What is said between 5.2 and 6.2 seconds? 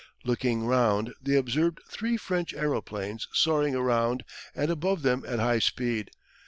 at high speed.